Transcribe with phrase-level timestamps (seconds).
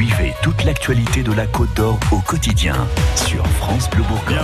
[0.00, 4.38] Suivez toute l'actualité de la Côte d'Or au quotidien sur France Bleu Bourgogne.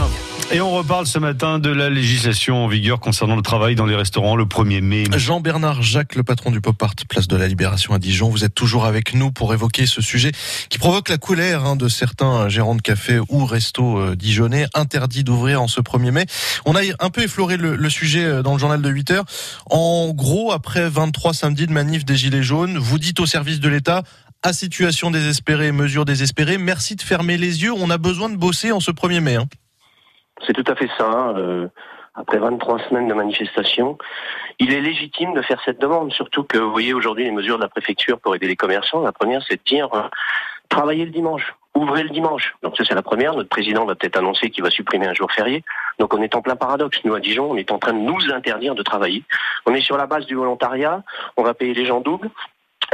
[0.52, 3.96] Et on reparle ce matin de la législation en vigueur concernant le travail dans les
[3.96, 5.04] restaurants le 1er mai.
[5.16, 8.54] Jean-Bernard Jacques, le patron du Pop Art, place de la Libération à Dijon, vous êtes
[8.54, 10.30] toujours avec nous pour évoquer ce sujet
[10.68, 15.24] qui provoque la colère hein, de certains gérants de café ou restos euh, dijonnais interdits
[15.24, 16.26] d'ouvrir en ce 1er mai.
[16.66, 19.24] On a un peu effleuré le, le, sujet euh, dans le journal de 8 heures.
[19.70, 23.68] En gros, après 23 samedis de manif des Gilets jaunes, vous dites au service de
[23.68, 24.02] l'État
[24.42, 28.72] à situation désespérée, mesure désespérée, merci de fermer les yeux, on a besoin de bosser
[28.72, 29.36] en ce 1er mai.
[29.36, 29.46] Hein.
[30.46, 31.34] C'est tout à fait ça.
[31.36, 31.68] Euh,
[32.14, 33.98] après 23 semaines de manifestation,
[34.58, 37.62] il est légitime de faire cette demande, surtout que vous voyez aujourd'hui les mesures de
[37.62, 39.02] la préfecture pour aider les commerçants.
[39.02, 40.02] La première, c'est de dire euh,
[40.68, 42.54] travailler le dimanche, ouvrez le dimanche.
[42.62, 43.34] Donc ça, c'est la première.
[43.34, 45.62] Notre président va peut-être annoncer qu'il va supprimer un jour férié.
[45.98, 46.98] Donc on est en plein paradoxe.
[47.04, 49.22] Nous, à Dijon, on est en train de nous interdire de travailler.
[49.66, 51.02] On est sur la base du volontariat.
[51.36, 52.30] On va payer les gens double.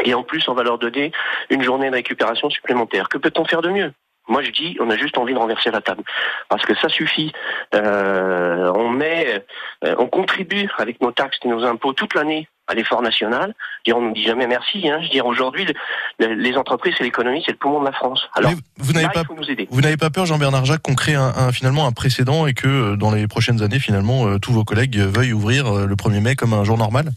[0.05, 1.13] Et en plus, on va leur donner
[1.51, 3.09] une journée de récupération supplémentaire.
[3.09, 3.93] Que peut-on faire de mieux?
[4.29, 6.05] Moi, je dis, on a juste envie de renverser la table,
[6.49, 7.33] parce que ça suffit.
[7.75, 9.45] Euh, on met,
[9.85, 13.55] euh, on contribue avec nos taxes et nos impôts toute l'année à l'effort national.
[13.93, 14.89] on nous dit jamais merci.
[14.89, 14.99] Hein.
[15.01, 15.67] Je veux dire, aujourd'hui,
[16.19, 18.29] le, les entreprises et l'économie, c'est le poumon de la France.
[18.35, 19.67] Alors, vous n'avez pas, nous aider.
[19.71, 22.69] Vous n'avez pas peur, Jean-Bernard Jacques, qu'on crée un, un, finalement un précédent et que
[22.69, 26.21] euh, dans les prochaines années, finalement, euh, tous vos collègues veuillent ouvrir euh, le 1er
[26.21, 27.11] mai comme un jour normal?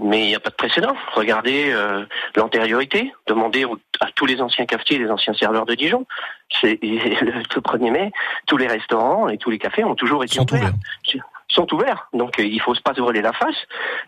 [0.00, 0.94] Mais il n'y a pas de précédent.
[1.14, 3.64] Regardez euh, l'antériorité, demandez
[4.00, 6.06] à tous les anciens cafetiers et les anciens serveurs de Dijon.
[6.60, 8.12] C'est le, 1er mai,
[8.46, 10.72] tous les restaurants et tous les cafés ont toujours été sont ouverts.
[11.48, 12.08] Sont ouverts.
[12.12, 13.56] Donc euh, il faut pas se voler la face.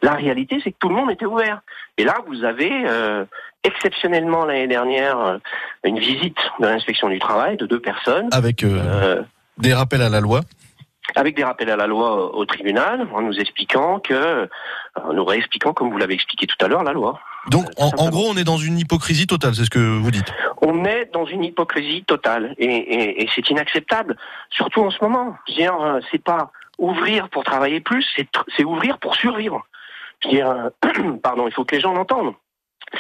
[0.02, 1.60] La réalité, c'est que tout le monde était ouvert.
[1.96, 3.24] Et là, vous avez euh,
[3.64, 5.38] exceptionnellement l'année dernière
[5.84, 8.28] une visite de l'inspection du travail de deux personnes.
[8.32, 8.64] Avec
[9.58, 10.40] des rappels à la loi
[11.16, 14.48] avec des rappels à la loi au tribunal, en nous expliquant que,
[14.94, 17.20] en nous réexpliquant, comme vous l'avez expliqué tout à l'heure, la loi.
[17.50, 20.32] Donc, en, en, gros, on est dans une hypocrisie totale, c'est ce que vous dites.
[20.60, 24.16] On est dans une hypocrisie totale, et, et, et c'est inacceptable,
[24.50, 25.36] surtout en ce moment.
[25.46, 28.06] Je veux dire, c'est pas ouvrir pour travailler plus,
[28.56, 29.62] c'est ouvrir pour survivre.
[30.22, 30.70] Je veux dire,
[31.22, 32.34] pardon, il faut que les gens l'entendent.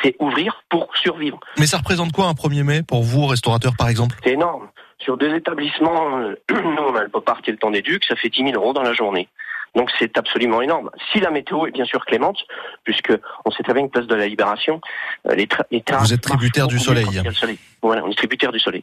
[0.02, 1.40] C'est ouvrir pour survivre.
[1.58, 4.16] Mais ça représente quoi un 1er mai pour vous, restaurateur par exemple?
[4.22, 4.68] C'est énorme.
[4.98, 8.16] Sur deux établissements, euh, nous on a le pop art et le temps d'éduc, ça
[8.16, 9.28] fait 10 000 euros dans la journée.
[9.76, 10.90] Donc c'est absolument énorme.
[11.12, 12.38] Si la météo est bien sûr clémente,
[12.84, 13.12] puisque
[13.44, 14.80] on sait très bien que place de la Libération,
[15.26, 17.06] euh, les, les Vous êtes tributaire du soleil.
[17.34, 17.58] soleil.
[17.82, 18.82] Voilà, on est tributaire du soleil.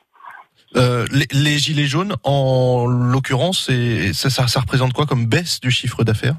[0.75, 3.69] Euh, les, les, gilets jaunes, en l'occurrence,
[4.13, 6.35] ça, ça, ça représente quoi comme baisse du chiffre d'affaires?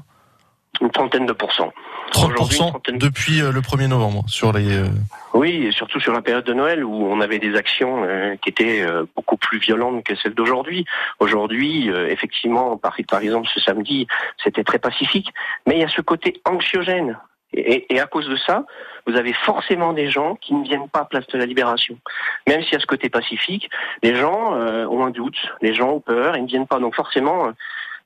[0.81, 1.73] Une trentaine de pourcents.
[2.11, 4.75] 30% depuis euh, le 1er novembre sur les.
[4.75, 4.87] Euh,
[5.33, 8.49] oui, et surtout sur la période de Noël où on avait des actions euh, qui
[8.49, 10.85] étaient beaucoup plus violentes que celles d'aujourd'hui.
[11.19, 14.07] Aujourd'hui, effectivement, par, par exemple ce samedi,
[14.43, 15.31] c'était très pacifique,
[15.65, 17.17] mais il y a ce côté anxiogène.
[17.53, 18.65] Et, et, à cause de ça,
[19.05, 21.97] vous avez forcément des gens qui ne viennent pas à Place de la Libération.
[22.45, 23.69] Même s'il y a ce côté pacifique,
[24.03, 26.79] les gens ont un doute, les gens ont peur, ils ne viennent pas.
[26.79, 27.53] Donc forcément,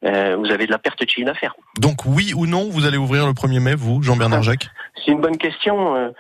[0.06, 1.56] euh, vous avez de la perte de chiffre d'affaires.
[1.80, 4.70] Donc oui ou non, vous allez ouvrir le 1er mai, vous, Jean-Bernard Jacques?
[4.96, 6.14] C'est une bonne question.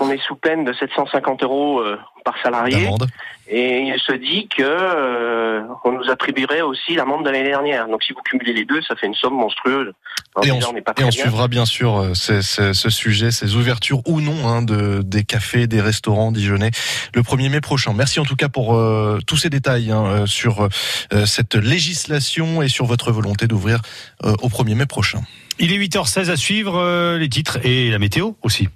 [0.00, 2.88] On est sous peine de 750 euros euh, par salarié.
[3.50, 7.88] Et il se dit que euh, on nous attribuerait aussi l'amende de l'année dernière.
[7.88, 9.94] Donc si vous cumulez les deux, ça fait une somme monstrueuse.
[10.42, 14.60] et on, et on suivra bien sûr euh, ce sujet, ces ouvertures ou non hein,
[14.60, 16.72] de, des cafés, des restaurants dijonnais
[17.14, 17.94] le 1er mai prochain.
[17.94, 20.68] Merci en tout cas pour euh, tous ces détails hein, sur
[21.24, 23.80] cette législation et sur votre volonté d'ouvrir
[24.22, 25.20] au 1er mai prochain.
[25.58, 28.68] Il est 8h16 à suivre les titres et la météo aussi.